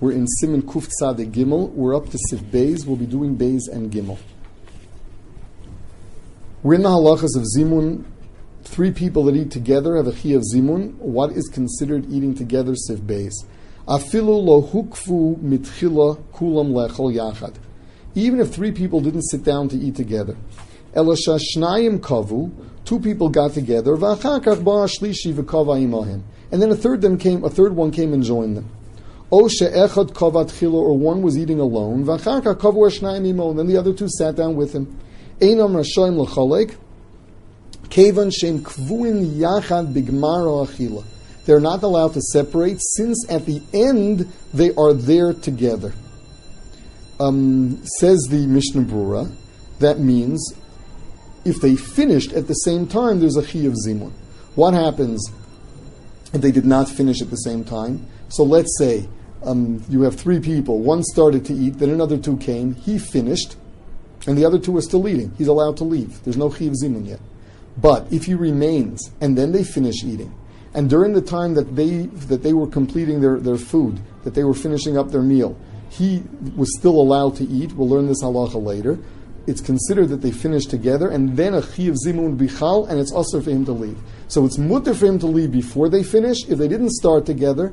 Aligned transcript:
We're 0.00 0.12
in 0.12 0.26
Siman 0.26 0.62
Kuf 0.62 0.88
Tzadeh 0.88 1.28
Gimel. 1.32 1.70
We're 1.70 1.96
up 1.96 2.08
to 2.10 2.18
Sif. 2.30 2.42
We'll 2.86 2.94
be 2.94 3.04
doing 3.04 3.36
Beis 3.36 3.62
and 3.68 3.90
Gimel. 3.90 4.16
We're 6.62 6.74
in 6.74 6.82
the 6.82 6.88
halachas 6.88 7.36
of 7.36 7.44
Zimun. 7.56 8.04
Three 8.62 8.92
people 8.92 9.24
that 9.24 9.34
eat 9.34 9.50
together 9.50 9.96
have 9.96 10.06
a 10.06 10.12
chi 10.12 10.28
of 10.28 10.44
Zimun. 10.54 10.94
What 10.98 11.32
is 11.32 11.48
considered 11.48 12.06
eating 12.12 12.36
together? 12.36 12.76
Sif. 12.76 13.00
Afilu 13.00 14.40
lo 14.40 14.62
hukfu 14.62 15.36
mitchila 15.38 16.22
kulam 16.32 16.70
lechol 16.70 17.12
yachad. 17.12 17.56
Even 18.14 18.38
if 18.38 18.54
three 18.54 18.70
people 18.70 19.00
didn't 19.00 19.22
sit 19.22 19.42
down 19.42 19.68
to 19.68 19.76
eat 19.76 19.96
together. 19.96 20.36
Elasha 20.94 21.40
shnayim 21.40 21.98
kavu. 21.98 22.52
Two 22.84 23.00
people 23.00 23.30
got 23.30 23.52
together. 23.52 23.96
V'achakach 23.96 24.62
ba 24.62 24.86
shlishi 24.86 25.34
v'kava 25.34 25.76
imahim. 25.84 26.22
And 26.52 26.62
then 26.62 26.70
a 26.70 26.76
third 26.76 27.00
them 27.00 27.18
came. 27.18 27.42
A 27.42 27.50
third 27.50 27.74
one 27.74 27.90
came 27.90 28.12
and 28.12 28.22
joined 28.22 28.56
them. 28.56 28.70
O 29.30 29.46
she'echad 29.48 30.12
kavat 30.12 30.58
chilo, 30.58 30.78
or 30.78 30.96
one 30.96 31.20
was 31.22 31.36
eating 31.36 31.60
alone. 31.60 32.04
V'achakach 32.04 32.56
kavu 32.56 32.88
shnayim 32.90 33.26
imo. 33.28 33.50
And 33.50 33.58
then 33.58 33.66
the 33.66 33.76
other 33.76 33.92
two 33.92 34.08
sat 34.08 34.36
down 34.36 34.56
with 34.56 34.72
him. 34.72 34.98
Einam 35.40 35.84
shem 35.84 36.16
kvuin 38.60 39.36
yachad 39.36 39.92
bigmaro 39.92 40.66
achila. 40.66 41.04
They're 41.44 41.60
not 41.60 41.82
allowed 41.82 42.14
to 42.14 42.20
separate 42.20 42.78
since 42.96 43.24
at 43.30 43.46
the 43.46 43.62
end 43.72 44.30
they 44.52 44.74
are 44.74 44.92
there 44.92 45.32
together. 45.32 45.92
Um, 47.20 47.82
says 47.98 48.26
the 48.30 48.46
Mishnah 48.46 48.82
Berurah, 48.82 49.34
that 49.78 49.98
means 49.98 50.54
if 51.44 51.60
they 51.60 51.74
finished 51.74 52.32
at 52.32 52.48
the 52.48 52.54
same 52.54 52.86
time, 52.86 53.20
there's 53.20 53.36
a 53.36 53.42
chi 53.42 53.60
of 53.60 53.74
zimun. 53.86 54.12
What 54.54 54.74
happens 54.74 55.32
if 56.32 56.40
they 56.40 56.50
did 56.50 56.66
not 56.66 56.88
finish 56.88 57.22
at 57.22 57.30
the 57.30 57.36
same 57.36 57.64
time? 57.64 58.06
So 58.28 58.42
let's 58.42 58.76
say 58.78 59.08
um, 59.42 59.84
you 59.88 60.02
have 60.02 60.16
three 60.16 60.40
people. 60.40 60.80
One 60.80 61.02
started 61.02 61.44
to 61.46 61.54
eat, 61.54 61.78
then 61.78 61.90
another 61.90 62.18
two 62.18 62.36
came. 62.36 62.74
He 62.74 62.98
finished, 62.98 63.56
and 64.26 64.36
the 64.36 64.44
other 64.44 64.58
two 64.58 64.76
are 64.76 64.82
still 64.82 65.06
eating. 65.08 65.32
He's 65.38 65.48
allowed 65.48 65.76
to 65.78 65.84
leave. 65.84 66.22
There's 66.24 66.36
no 66.36 66.50
chi 66.50 66.64
of 66.64 66.74
zimun 66.74 67.06
yet. 67.06 67.20
But 67.80 68.12
if 68.12 68.24
he 68.24 68.34
remains 68.34 69.10
and 69.20 69.38
then 69.38 69.52
they 69.52 69.62
finish 69.62 70.02
eating, 70.04 70.34
and 70.74 70.90
during 70.90 71.12
the 71.12 71.22
time 71.22 71.54
that 71.54 71.76
they 71.76 72.06
that 72.26 72.42
they 72.42 72.52
were 72.52 72.66
completing 72.66 73.20
their, 73.20 73.38
their 73.38 73.56
food, 73.56 74.00
that 74.24 74.34
they 74.34 74.44
were 74.44 74.54
finishing 74.54 74.98
up 74.98 75.10
their 75.10 75.22
meal, 75.22 75.56
he 75.88 76.22
was 76.56 76.76
still 76.78 77.00
allowed 77.00 77.36
to 77.36 77.44
eat. 77.44 77.72
We'll 77.72 77.88
learn 77.88 78.06
this 78.06 78.22
halacha 78.22 78.62
later. 78.62 78.98
It's 79.46 79.62
considered 79.62 80.10
that 80.10 80.20
they 80.20 80.30
finished 80.30 80.68
together, 80.68 81.08
and 81.08 81.34
then 81.36 81.54
a 81.54 81.62
chi 81.62 81.84
of 81.84 81.96
zimun 82.04 82.36
bichal, 82.36 82.86
and 82.88 83.00
it's 83.00 83.12
also 83.12 83.40
for 83.40 83.50
him 83.50 83.64
to 83.64 83.72
leave. 83.72 83.98
So 84.26 84.44
it's 84.44 84.58
mutter 84.58 84.92
for 84.92 85.06
him 85.06 85.18
to 85.20 85.26
leave 85.26 85.52
before 85.52 85.88
they 85.88 86.02
finish. 86.02 86.46
If 86.48 86.58
they 86.58 86.68
didn't 86.68 86.90
start 86.90 87.24
together, 87.24 87.72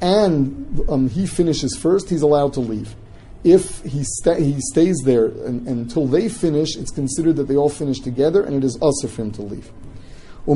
and 0.00 0.84
um, 0.88 1.08
he 1.08 1.26
finishes 1.26 1.76
first, 1.76 2.10
he's 2.10 2.22
allowed 2.22 2.52
to 2.54 2.60
leave. 2.60 2.94
If 3.44 3.82
he, 3.82 4.02
sta- 4.02 4.34
he 4.34 4.60
stays 4.60 4.96
there 5.04 5.26
and, 5.26 5.66
and 5.66 5.78
until 5.78 6.06
they 6.06 6.28
finish, 6.28 6.76
it's 6.76 6.90
considered 6.90 7.36
that 7.36 7.48
they 7.48 7.56
all 7.56 7.68
finish 7.68 8.00
together, 8.00 8.42
and 8.42 8.56
it 8.56 8.64
is 8.64 8.76
also 8.80 9.06
for 9.08 9.22
him 9.22 9.30
to 9.32 9.42
leave. 9.42 9.70
So 10.46 10.54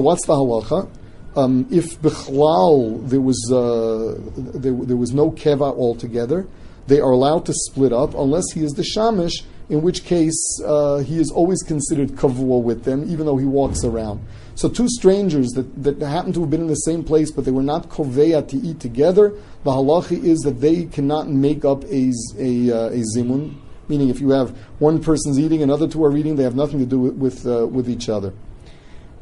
what's 0.00 0.26
the 0.26 0.34
halacha? 0.34 0.90
Um, 1.34 1.66
if 1.70 1.98
bichlal 2.02 3.08
there 3.08 3.20
was 3.22 3.50
uh, 3.50 4.16
there, 4.36 4.74
there 4.74 4.96
was 4.98 5.12
no 5.12 5.30
keva 5.30 5.74
altogether, 5.74 6.46
they 6.88 7.00
are 7.00 7.10
allowed 7.10 7.46
to 7.46 7.54
split 7.54 7.92
up 7.92 8.14
unless 8.14 8.52
he 8.52 8.62
is 8.62 8.72
the 8.72 8.82
shamish 8.82 9.44
in 9.72 9.80
which 9.80 10.04
case 10.04 10.60
uh, 10.66 10.98
he 10.98 11.18
is 11.18 11.30
always 11.30 11.62
considered 11.62 12.10
kavua 12.10 12.62
with 12.62 12.84
them, 12.84 13.10
even 13.10 13.24
though 13.24 13.38
he 13.38 13.46
walks 13.46 13.84
around. 13.84 14.20
So 14.54 14.68
two 14.68 14.86
strangers 14.86 15.48
that, 15.52 15.82
that 15.82 15.98
happen 16.02 16.34
to 16.34 16.40
have 16.42 16.50
been 16.50 16.60
in 16.60 16.66
the 16.66 16.74
same 16.74 17.02
place, 17.02 17.30
but 17.30 17.46
they 17.46 17.50
were 17.50 17.62
not 17.62 17.88
koveya 17.88 18.46
to 18.48 18.56
eat 18.58 18.80
together, 18.80 19.30
the 19.64 19.70
halacha 19.70 20.22
is 20.22 20.40
that 20.40 20.60
they 20.60 20.84
cannot 20.84 21.28
make 21.28 21.64
up 21.64 21.84
a, 21.84 22.12
a, 22.38 22.70
uh, 22.70 22.88
a 22.90 23.02
zimun, 23.16 23.54
meaning 23.88 24.10
if 24.10 24.20
you 24.20 24.28
have 24.30 24.50
one 24.78 25.02
person's 25.02 25.38
eating, 25.38 25.62
and 25.62 25.70
another 25.70 25.88
two 25.88 26.04
are 26.04 26.14
eating, 26.14 26.36
they 26.36 26.42
have 26.42 26.54
nothing 26.54 26.78
to 26.78 26.86
do 26.86 26.98
with 27.00 27.14
with, 27.14 27.46
uh, 27.46 27.66
with 27.66 27.88
each 27.88 28.10
other. 28.10 28.34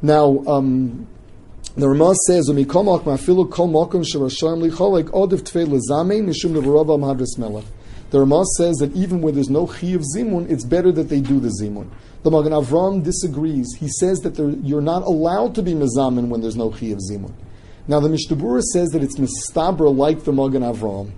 Now, 0.03 0.43
um, 0.49 1.07
the 1.77 1.89
Ramah 1.89 2.17
says. 2.27 2.49
The 8.11 8.21
Ramah 8.21 8.45
says 8.57 8.77
that 8.77 8.93
even 8.95 9.21
where 9.21 9.33
there's 9.33 9.51
no 9.51 9.67
chi 9.67 9.89
of 9.89 10.03
zimun, 10.03 10.51
it's 10.51 10.65
better 10.65 10.93
that 10.93 11.09
they 11.09 11.21
do 11.21 11.41
the 11.41 11.53
zimun. 11.61 11.91
The 12.23 12.31
Magen 12.31 12.53
Avram 12.53 13.03
disagrees. 13.03 13.77
He 13.79 13.89
says 13.89 14.19
that 14.21 14.37
you're 14.63 14.81
not 14.81 15.03
allowed 15.03 15.55
to 15.55 15.63
be 15.63 15.75
mezamin 15.75 16.29
when 16.29 16.41
there's 16.41 16.57
no 16.57 16.71
chi 16.71 16.87
of 16.87 16.99
zimun. 16.99 17.33
Now 17.87 18.01
the 18.01 18.09
Mishnah 18.09 18.37
Berurah 18.37 18.63
says 18.63 18.91
that 18.91 19.03
it's 19.03 19.17
mistabra 19.17 19.95
like 19.97 20.25
the 20.25 20.33
Magen 20.33 20.63
Avram 20.63 21.13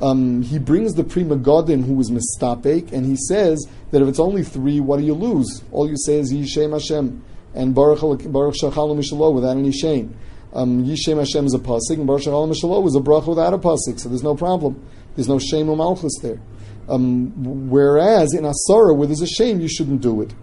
um, 0.00 0.42
he 0.42 0.58
brings 0.58 0.94
the 0.94 1.04
Pri 1.04 1.22
Megadim 1.22 1.84
who 1.84 1.94
was 1.94 2.10
mistapek, 2.10 2.92
and 2.92 3.06
he 3.06 3.16
says 3.16 3.66
that 3.90 4.02
if 4.02 4.08
it's 4.08 4.18
only 4.18 4.42
three, 4.42 4.80
what 4.80 4.98
do 4.98 5.04
you 5.04 5.14
lose? 5.14 5.62
All 5.70 5.88
you 5.88 5.96
say 5.96 6.18
is 6.18 6.32
Yishem 6.32 6.72
Hashem 6.72 7.22
and 7.54 7.74
Baruch 7.74 8.00
Baruch 8.00 8.54
Shachalu 8.54 9.34
without 9.34 9.56
any 9.56 9.72
shame. 9.72 10.16
Um, 10.52 10.84
Yishem 10.84 11.18
Hashem 11.18 11.46
is 11.46 11.54
a 11.54 11.58
pasuk, 11.58 11.96
and 11.96 12.06
Baruch 12.06 12.22
Shachalu 12.22 12.50
Mishalo 12.52 12.86
is 12.86 12.96
a 12.96 13.00
bracha 13.00 13.28
without 13.28 13.54
a 13.54 13.58
pasuk, 13.58 14.00
so 14.00 14.08
there's 14.08 14.22
no 14.22 14.34
problem. 14.34 14.84
There's 15.14 15.28
no 15.28 15.38
shame 15.38 15.68
or 15.68 15.76
malchus 15.76 16.18
there. 16.22 16.40
Um, 16.88 17.68
whereas 17.70 18.34
in 18.34 18.44
Asara, 18.44 18.96
where 18.96 19.06
there's 19.06 19.22
a 19.22 19.26
shame, 19.26 19.60
you 19.60 19.68
shouldn't 19.68 20.00
do 20.00 20.20
it. 20.20 20.34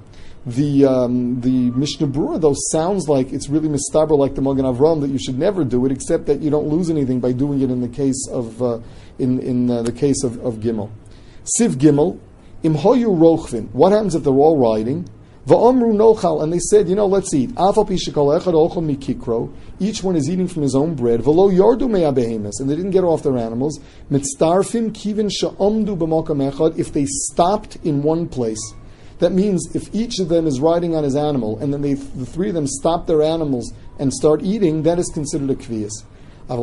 The 0.44 0.86
um, 0.86 1.40
the 1.42 1.70
Mishnah 1.72 2.08
Berurah 2.08 2.42
though 2.42 2.56
sounds 2.72 3.08
like 3.08 3.32
it's 3.32 3.48
really 3.48 3.70
mistaber 3.70 4.18
like 4.18 4.34
the 4.34 4.42
Magen 4.42 4.66
Avram 4.66 5.02
that 5.02 5.12
you 5.12 5.20
should 5.20 5.38
never 5.38 5.64
do 5.64 5.86
it, 5.86 5.92
except 5.92 6.26
that 6.26 6.42
you 6.42 6.50
don't 6.50 6.68
lose 6.68 6.90
anything 6.90 7.20
by 7.20 7.32
doing 7.32 7.62
it 7.62 7.70
in 7.70 7.80
the 7.80 7.88
case 7.88 8.28
of 8.28 8.60
uh, 8.60 8.80
in 9.20 9.40
in 9.40 9.70
uh, 9.70 9.84
the 9.84 9.92
case 9.92 10.24
of, 10.24 10.44
of 10.44 10.56
Gimel. 10.56 10.90
Siv 11.60 11.76
Gimel, 11.76 12.20
Imhoyu 12.64 13.16
Rochvin. 13.16 13.70
What 13.72 13.92
happens 13.92 14.16
if 14.16 14.24
they're 14.24 14.34
all 14.34 14.58
riding? 14.58 15.08
Va'omru 15.48 15.92
nochal, 15.92 16.44
and 16.44 16.54
they 16.54 16.60
said, 16.60 16.88
you 16.88 16.94
know, 16.96 17.08
let's 17.08 17.34
eat. 17.34 17.50
Each 19.80 20.04
one 20.04 20.16
is 20.16 20.30
eating 20.30 20.48
from 20.48 20.62
his 20.62 20.76
own 20.76 20.94
bread. 20.94 21.22
V'lo 21.22 21.52
yardu 21.52 21.90
me'abehemus, 21.90 22.60
and 22.60 22.70
they 22.70 22.76
didn't 22.76 22.92
get 22.92 23.04
off 23.04 23.24
their 23.24 23.38
animals. 23.38 23.80
Mitzdarfim 24.12 24.92
kivin 24.92 25.32
sha'omdu 25.32 25.98
b'mokam 25.98 26.52
echad. 26.52 26.78
If 26.78 26.94
they 26.94 27.06
stopped 27.06 27.78
in 27.78 28.04
one 28.04 28.28
place, 28.28 28.62
that 29.18 29.32
means 29.32 29.76
if 29.76 29.90
each 29.96 30.20
of 30.20 30.30
them 30.30 30.46
is 30.46 30.60
riding 30.60 30.96
on 30.96 31.04
his 31.04 31.16
animal, 31.16 31.58
and 31.58 31.74
then 31.74 31.82
they, 31.82 31.96
the 31.96 32.26
three 32.26 32.50
of 32.50 32.54
them 32.54 32.68
stop 32.68 33.08
their 33.08 33.24
animals 33.24 33.74
and 33.98 34.14
start 34.14 34.44
eating, 34.44 34.84
that 34.84 35.00
is 35.00 35.10
considered 35.12 35.50
a 35.50 35.56
kvias. 35.56 36.04
But 36.48 36.58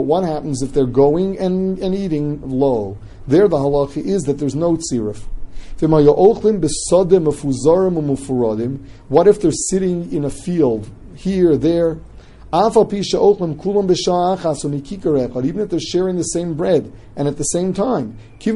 what 0.00 0.24
happens 0.24 0.62
if 0.62 0.72
they're 0.72 0.86
going 0.86 1.38
and, 1.38 1.78
and 1.78 1.94
eating 1.94 2.40
low? 2.42 2.98
There, 3.26 3.48
the 3.48 3.56
halacha 3.56 4.04
is 4.04 4.24
that 4.24 4.38
there's 4.38 4.54
no 4.54 4.76
tzirif. 4.76 5.24
What 9.08 9.28
if 9.28 9.40
they're 9.40 9.50
sitting 9.50 10.12
in 10.12 10.24
a 10.24 10.30
field, 10.30 10.88
here, 11.16 11.56
there? 11.56 11.98
Even 12.52 12.80
if 15.60 15.68
they're 15.70 15.80
sharing 15.80 16.16
the 16.16 16.22
same 16.22 16.54
bread 16.54 16.92
and 17.16 17.26
at 17.26 17.36
the 17.36 17.42
same 17.42 17.72
time. 17.72 18.16
If 18.40 18.54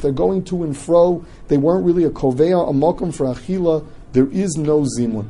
they're 0.00 0.12
going 0.12 0.44
to 0.44 0.62
and 0.62 0.76
fro, 0.76 1.24
they 1.48 1.56
weren't 1.56 1.84
really 1.84 2.04
a 2.04 2.10
koveya, 2.10 2.70
a 2.70 2.72
mokum 2.72 3.12
for 3.12 3.26
achila, 3.26 3.84
there 4.12 4.28
is 4.30 4.56
no 4.56 4.82
zimun. 4.82 5.26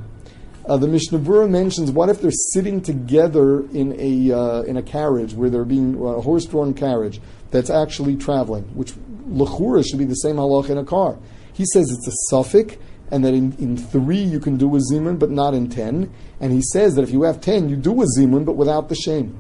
Uh, 0.66 0.76
the 0.76 0.88
Mishnah 0.88 1.18
mentions 1.46 1.92
what 1.92 2.08
if 2.08 2.20
they're 2.20 2.30
sitting 2.32 2.80
together 2.80 3.60
in 3.70 3.94
a 3.98 4.32
uh, 4.32 4.62
in 4.62 4.76
a 4.76 4.82
carriage 4.82 5.32
where 5.32 5.48
they're 5.48 5.64
being 5.64 5.96
uh, 5.96 6.06
a 6.06 6.20
horse-drawn 6.20 6.74
carriage 6.74 7.20
that's 7.52 7.70
actually 7.70 8.16
traveling, 8.16 8.64
which 8.74 8.92
lechura 9.28 9.84
should 9.86 9.98
be 9.98 10.04
the 10.04 10.14
same 10.14 10.36
halach 10.36 10.70
in 10.70 10.78
a 10.78 10.84
car. 10.84 11.18
He 11.52 11.64
says 11.66 11.90
it's 11.90 12.06
a 12.06 12.34
safek, 12.34 12.78
and 13.10 13.24
that 13.24 13.34
in, 13.34 13.52
in 13.58 13.76
three 13.76 14.22
you 14.22 14.40
can 14.40 14.56
do 14.56 14.74
a 14.76 14.78
zimun, 14.78 15.18
but 15.18 15.30
not 15.30 15.54
in 15.54 15.68
ten. 15.68 16.12
And 16.40 16.52
he 16.52 16.62
says 16.62 16.94
that 16.94 17.02
if 17.02 17.10
you 17.10 17.22
have 17.22 17.40
ten, 17.40 17.68
you 17.68 17.76
do 17.76 18.02
a 18.02 18.06
zimun, 18.18 18.44
but 18.44 18.56
without 18.56 18.88
the 18.88 18.94
shame. 18.94 19.38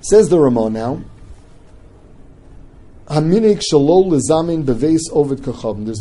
Says 0.00 0.28
the 0.28 0.38
Ramon 0.38 0.72
now. 0.72 1.02
There's 3.08 3.20
a 3.20 3.24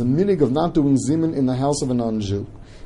minhag 0.04 0.42
of 0.42 0.52
not 0.52 0.74
doing 0.74 0.98
zimun 0.98 1.36
in 1.36 1.46
the 1.48 1.56
house 1.56 1.82
of 1.82 1.90
a 1.90 1.94
non-Jew. 1.94 2.46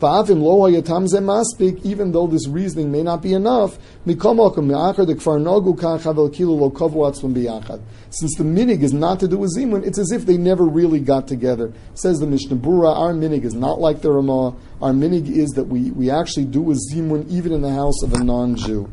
Even 0.00 2.12
though 2.12 2.26
this 2.26 2.46
reasoning 2.46 2.92
may 2.92 3.02
not 3.02 3.20
be 3.20 3.32
enough. 3.32 3.78
Since 4.04 4.22
the 8.36 8.44
minhag 8.44 8.82
is 8.82 8.92
not 8.92 9.20
to 9.20 9.28
do 9.28 9.38
with 9.38 9.56
zimun, 9.56 9.86
it's 9.86 9.98
as 9.98 10.12
if 10.12 10.24
they 10.24 10.36
never 10.36 10.64
really 10.64 11.00
got 11.00 11.26
together. 11.26 11.72
Says 11.94 12.20
the 12.20 12.26
Mishnah 12.26 12.56
Berurah, 12.56 12.96
our 12.96 13.12
minhag 13.12 13.44
is 13.44 13.54
not 13.54 13.80
like 13.80 14.00
the 14.00 14.12
Ramah. 14.12 14.54
Our 14.80 14.92
minhag 14.92 15.28
is 15.28 15.50
that 15.50 15.64
we, 15.64 15.90
we 15.90 16.10
actually 16.10 16.46
do 16.46 16.70
a 16.70 16.74
zimun 16.74 17.28
even 17.28 17.52
in 17.52 17.62
the 17.62 17.72
house 17.72 18.02
of 18.02 18.12
a 18.12 18.22
non-Jew. 18.22 18.88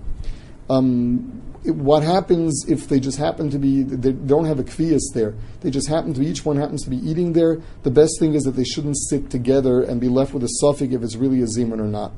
Um, 0.69 1.43
what 1.67 2.03
happens 2.03 2.65
if 2.67 2.87
they 2.87 2.99
just 2.99 3.17
happen 3.17 3.49
to 3.49 3.59
be 3.59 3.83
they 3.83 4.11
don't 4.11 4.45
have 4.45 4.59
a 4.59 4.63
kvias 4.63 5.01
there? 5.13 5.35
They 5.61 5.69
just 5.69 5.87
happen 5.87 6.13
to 6.13 6.21
each 6.21 6.45
one 6.45 6.57
happens 6.57 6.83
to 6.83 6.89
be 6.89 6.97
eating 6.97 7.33
there. 7.33 7.61
The 7.83 7.91
best 7.91 8.19
thing 8.19 8.33
is 8.33 8.43
that 8.43 8.55
they 8.55 8.63
shouldn't 8.63 8.97
sit 8.97 9.29
together 9.29 9.81
and 9.81 9.99
be 9.99 10.09
left 10.09 10.33
with 10.33 10.43
a 10.43 10.49
safek 10.61 10.93
if 10.93 11.01
it's 11.03 11.15
really 11.15 11.41
a 11.41 11.45
zeman 11.45 11.79
or 11.79 11.87
not. 11.87 12.11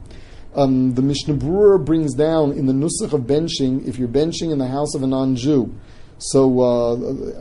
Um, 0.56 0.96
the 0.96 1.02
Mishnah 1.02 1.36
Berurah 1.36 1.84
brings 1.84 2.16
down 2.16 2.52
in 2.52 2.66
the 2.66 2.74
nusach 2.74 3.14
of 3.14 3.22
benching 3.22 3.88
if 3.88 4.00
you're 4.00 4.08
benching 4.08 4.52
in 4.52 4.58
the 4.58 4.68
house 4.68 4.96
of 4.96 5.04
a 5.04 5.08
non-Jew 5.08 5.74
so 6.20 6.62
uh, 6.62 6.94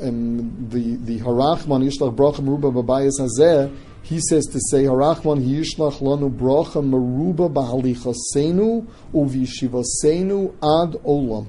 um, 0.06 0.68
the 0.68 0.96
the 0.96 1.18
harachman 1.20 1.82
yishlach 1.82 2.14
bracha 2.14 2.40
meruba 2.40 2.70
babayis 2.70 3.18
hazeh 3.18 3.74
he 4.02 4.20
says 4.20 4.44
to 4.46 4.60
say 4.70 4.84
harachman 4.84 5.42
yishlach 5.42 6.00
lanu 6.00 6.30
bracha 6.30 6.82
meruba 6.84 7.48
bahalichasenu 7.48 8.86
uvishivasenu 9.14 10.52
ad 10.62 10.92
olam 11.04 11.46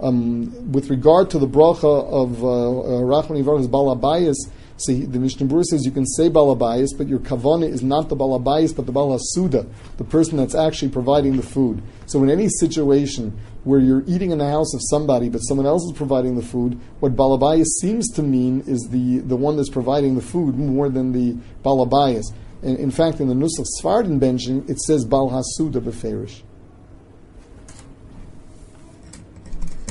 um, 0.00 0.72
with 0.72 0.90
regard 0.90 1.30
to 1.30 1.38
the 1.38 1.46
bracha 1.46 2.04
of 2.10 2.44
uh, 2.44 2.80
uh 2.80 3.68
Balabayas, 3.68 4.36
see, 4.76 5.04
the 5.04 5.18
Mishnah 5.18 5.64
says 5.64 5.84
you 5.84 5.90
can 5.90 6.06
say 6.06 6.28
Balabayas, 6.28 6.88
but 6.96 7.08
your 7.08 7.18
kavana 7.18 7.68
is 7.68 7.82
not 7.82 8.08
the 8.08 8.16
Balabayas, 8.16 8.76
but 8.76 8.86
the 8.86 8.92
Balasuda, 8.92 9.66
the 9.96 10.04
person 10.04 10.36
that's 10.36 10.54
actually 10.54 10.90
providing 10.90 11.36
the 11.36 11.42
food. 11.42 11.82
So 12.06 12.22
in 12.22 12.30
any 12.30 12.48
situation 12.48 13.38
where 13.64 13.80
you're 13.80 14.04
eating 14.06 14.30
in 14.30 14.38
the 14.38 14.50
house 14.50 14.74
of 14.74 14.80
somebody, 14.90 15.28
but 15.28 15.38
someone 15.38 15.66
else 15.66 15.82
is 15.84 15.96
providing 15.96 16.36
the 16.36 16.42
food, 16.42 16.78
what 17.00 17.16
Balabayas 17.16 17.66
seems 17.80 18.08
to 18.12 18.22
mean 18.22 18.62
is 18.66 18.88
the, 18.90 19.18
the 19.20 19.36
one 19.36 19.56
that's 19.56 19.70
providing 19.70 20.14
the 20.14 20.22
food 20.22 20.58
more 20.58 20.88
than 20.88 21.12
the 21.12 21.36
Balabayas. 21.64 22.24
In, 22.62 22.76
in 22.76 22.90
fact, 22.90 23.20
in 23.20 23.28
the 23.28 23.34
Nusach 23.34 23.66
Sfardan 23.80 24.20
benching, 24.20 24.68
it 24.68 24.78
says 24.80 25.06
Balhasuda 25.06 25.80
Beferish. 25.80 26.42